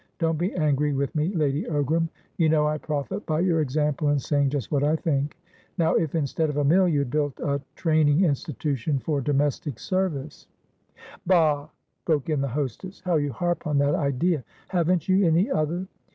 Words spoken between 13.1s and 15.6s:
you harp on that idea! Haven't you any